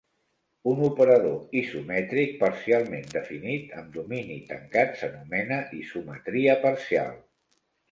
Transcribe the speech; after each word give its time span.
Un 0.69 0.79
operador 0.85 1.59
isomètric 1.61 2.33
parcialment 2.39 3.05
definit 3.13 3.77
amb 3.83 3.93
domini 3.99 4.39
tancat 4.49 4.99
s'anomena 5.03 5.63
isometria 5.85 6.59
parcial. 6.69 7.17